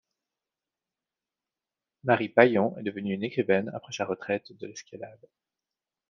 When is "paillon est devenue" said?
2.29-3.13